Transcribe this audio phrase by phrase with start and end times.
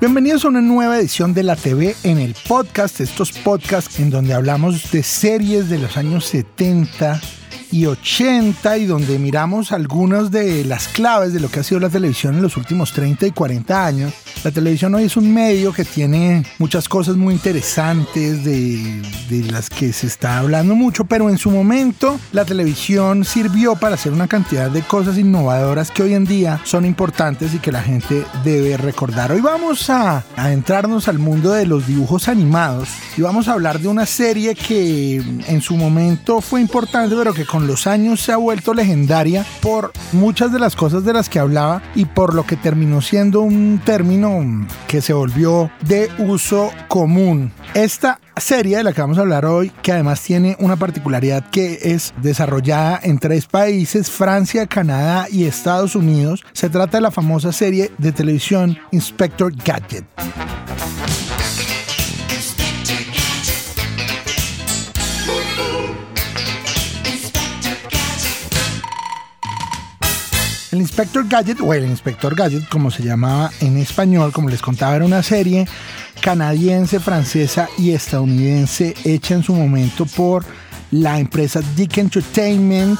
[0.00, 4.34] Bienvenidos a una nueva edición de la TV en el podcast, estos podcasts en donde
[4.34, 7.20] hablamos de series de los años 70
[7.72, 11.88] y 80 y donde miramos algunas de las claves de lo que ha sido la
[11.88, 14.12] televisión en los últimos 30 y 40 años.
[14.46, 19.02] La televisión hoy es un medio que tiene muchas cosas muy interesantes de,
[19.50, 24.12] las que se está hablando mucho, pero en su momento la televisión sirvió para hacer
[24.12, 28.24] una cantidad de cosas innovadoras que hoy en día son importantes y que la gente
[28.44, 29.32] debe recordar.
[29.32, 33.80] Hoy vamos a, a entrarnos al mundo de los dibujos animados y vamos a hablar
[33.80, 38.30] de una serie que en su momento fue importante, pero que con los años se
[38.30, 42.46] ha vuelto legendaria por muchas de las cosas de las que hablaba y por lo
[42.46, 44.35] que terminó siendo un término
[44.88, 47.52] que se volvió de uso común.
[47.74, 51.78] Esta serie de la que vamos a hablar hoy, que además tiene una particularidad que
[51.82, 57.52] es desarrollada en tres países, Francia, Canadá y Estados Unidos, se trata de la famosa
[57.52, 60.04] serie de televisión Inspector Gadget.
[70.72, 74.96] El Inspector Gadget, o el Inspector Gadget, como se llamaba en español, como les contaba,
[74.96, 75.66] era una serie
[76.20, 80.44] canadiense, francesa y estadounidense hecha en su momento por
[80.90, 82.98] la empresa Dick Entertainment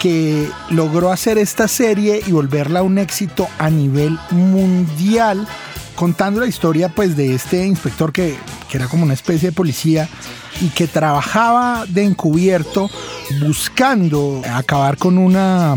[0.00, 5.46] que logró hacer esta serie y volverla un éxito a nivel mundial
[5.94, 8.36] contando la historia pues de este inspector que,
[8.68, 10.08] que era como una especie de policía
[10.60, 12.90] y que trabajaba de encubierto
[13.40, 15.76] buscando acabar con una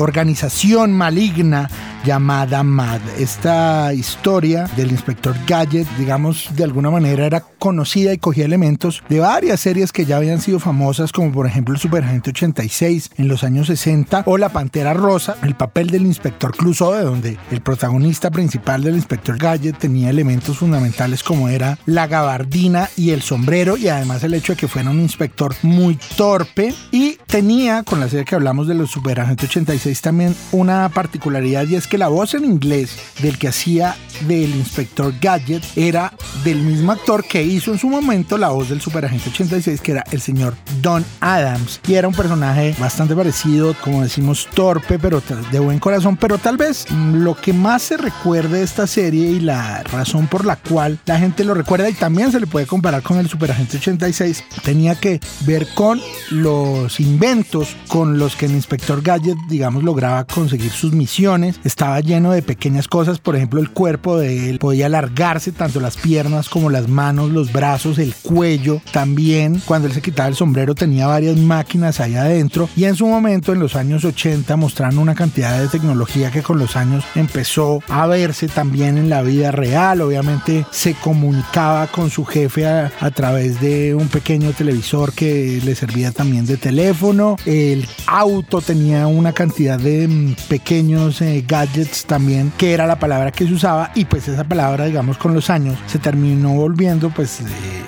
[0.00, 1.68] organización maligna
[2.04, 3.00] llamada MAD.
[3.18, 9.20] Esta historia del inspector Gadget, digamos, de alguna manera era conocida y cogía elementos de
[9.20, 13.44] varias series que ya habían sido famosas, como por ejemplo el Superagente 86 en los
[13.44, 18.82] años 60 o La Pantera Rosa, el papel del inspector Clouseau, donde el protagonista principal
[18.82, 24.24] del inspector Gadget tenía elementos fundamentales como era la gabardina y el sombrero y además
[24.24, 28.34] el hecho de que fuera un inspector muy torpe y tenía, con la serie que
[28.34, 32.96] hablamos de los Superagente 86 también, una particularidad y es que la voz en inglés
[33.20, 33.96] del que hacía
[34.26, 36.12] del inspector Gadget era
[36.44, 40.04] del mismo actor que hizo en su momento la voz del superagente 86, que era
[40.10, 41.80] el señor Don Adams.
[41.86, 46.16] Y era un personaje bastante parecido, como decimos, torpe, pero de buen corazón.
[46.16, 50.44] Pero tal vez lo que más se recuerde de esta serie y la razón por
[50.44, 53.76] la cual la gente lo recuerda y también se le puede comparar con el superagente
[53.76, 60.24] 86, tenía que ver con los inventos con los que el inspector Gadget, digamos, lograba
[60.24, 61.60] conseguir sus misiones.
[61.64, 65.96] Estaba lleno de pequeñas cosas, por ejemplo el cuerpo de él podía alargarse tanto las
[65.96, 69.60] piernas como las manos, los brazos, el cuello, también.
[69.66, 72.68] Cuando él se quitaba el sombrero tenía varias máquinas ahí adentro.
[72.76, 76.58] Y en su momento en los años 80 mostrando una cantidad de tecnología que con
[76.58, 82.24] los años empezó a verse también en la vida real, obviamente se comunicaba con su
[82.24, 87.88] jefe a, a través de un pequeño televisor que le servía también de teléfono, el
[88.06, 93.46] auto tenía una cantidad de mm, pequeños eh, gadgets también, que era la palabra que
[93.46, 97.44] se usaba y pues esa palabra, digamos, con los años se terminó volviendo pues eh,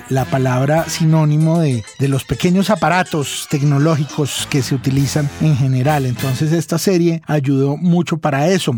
[0.09, 6.07] la palabra sinónimo de, de los pequeños aparatos tecnológicos que se utilizan en general.
[6.07, 8.71] Entonces esta serie ayudó mucho para eso.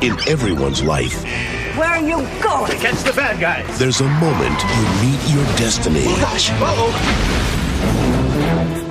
[0.00, 1.26] In everyone's life,
[1.78, 2.72] Where are you going?
[2.80, 3.78] Catch the bad guys.
[3.78, 6.02] there's a moment you meet your destiny.
[6.06, 6.50] Oh, Gosh.
[6.50, 6.92] Uh-oh.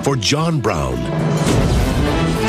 [0.04, 1.67] For John Brown, Wrench.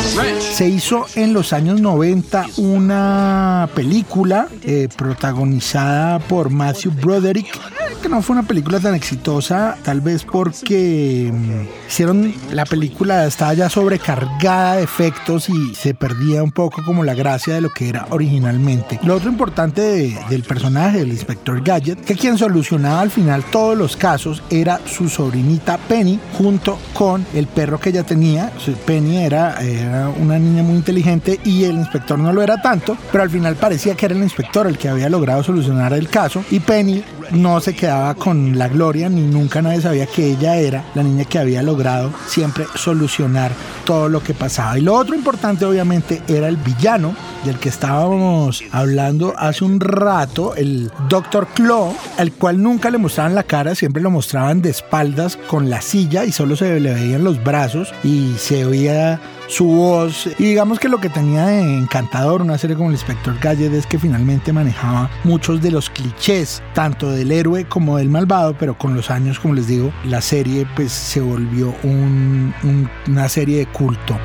[0.02, 8.08] Se hizo en los años 90 una película eh, protagonizada por Matthew Broderick, eh, que
[8.08, 13.68] no fue una película tan exitosa, tal vez porque mm, hicieron la película estaba ya
[13.68, 18.06] sobrecargada de efectos y se perdía un poco como la gracia de lo que era
[18.10, 18.98] originalmente.
[19.04, 23.76] Lo otro importante de- del personaje del inspector Gadget, que quien solucionaba al final todos
[23.76, 28.52] los casos era su sobrinita Penny junto con el perro que ella tenía.
[28.86, 33.22] Penny era, era una niña muy inteligente y el inspector no lo era tanto, pero
[33.22, 36.60] al final parecía que era el inspector el que había logrado solucionar el caso y
[36.60, 41.02] Penny no se quedaba con la gloria ni nunca nadie sabía que ella era la
[41.02, 43.52] niña que había logrado siempre solucionar
[43.84, 44.78] todo lo que pasaba.
[44.78, 47.14] Y lo otro importante obviamente era el villano
[47.44, 51.48] del que estábamos hablando hace un rato, el Dr.
[51.54, 55.80] Claw, al cual nunca le mostraban la cara, siempre lo mostraban de espaldas con la
[55.80, 60.28] silla y solo se le veían los brazos y se oía su voz.
[60.38, 63.86] Y digamos que lo que tenía de encantador una serie como el Inspector Gadget es
[63.86, 68.94] que finalmente manejaba muchos de los clichés, tanto del héroe como del malvado, pero con
[68.94, 73.66] los años, como les digo, la serie pues se volvió un, un, una serie de
[73.66, 74.16] culto.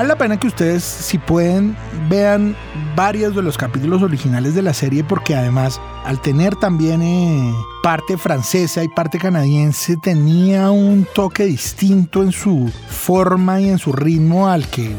[0.00, 1.76] Vale la pena que ustedes, si pueden,
[2.08, 2.56] vean
[2.96, 7.52] varios de los capítulos originales de la serie porque además, al tener también eh,
[7.82, 13.92] parte francesa y parte canadiense, tenía un toque distinto en su forma y en su
[13.92, 14.96] ritmo al que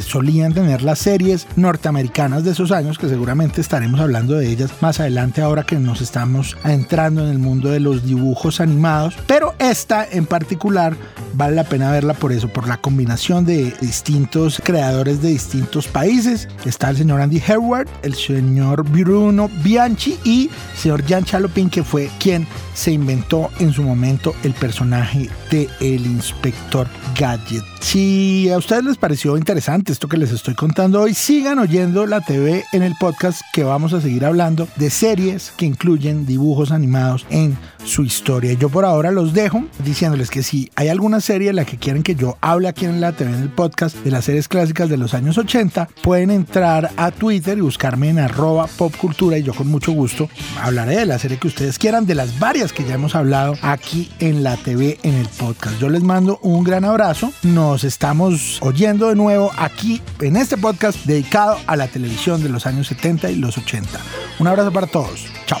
[0.00, 5.00] solían tener las series norteamericanas de esos años, que seguramente estaremos hablando de ellas más
[5.00, 9.16] adelante ahora que nos estamos entrando en el mundo de los dibujos animados.
[9.26, 10.94] Pero esta en particular
[11.38, 16.48] vale la pena verla por eso, por la combinación de distintos creadores de distintos países.
[16.64, 21.84] Está el señor Andy Herward, el señor Bruno Bianchi y el señor Jan Chalopin, que
[21.84, 27.62] fue quien se inventó en su momento el personaje de el inspector Gadget.
[27.80, 32.20] Si a ustedes les pareció interesante esto que les estoy contando hoy, sigan oyendo la
[32.20, 37.24] TV en el podcast que vamos a seguir hablando de series que incluyen dibujos animados
[37.30, 38.52] en su historia.
[38.54, 42.02] Yo por ahora los dejo diciéndoles que si hay alguna serie en la que quieren
[42.02, 44.96] que yo hable aquí en la TV en el podcast de las series clásicas de
[44.96, 49.68] los años 80, pueden entrar a Twitter y buscarme en arroba popcultura y yo con
[49.68, 53.14] mucho gusto hablaré de la serie que ustedes quieran, de las varias que ya hemos
[53.14, 55.78] hablado aquí en la TV en el podcast.
[55.78, 57.30] Yo les mando un gran abrazo.
[57.42, 62.64] Nos estamos oyendo de nuevo aquí en este podcast dedicado a la televisión de los
[62.64, 64.00] años 70 y los 80.
[64.38, 65.26] Un abrazo para todos.
[65.44, 65.60] Chao.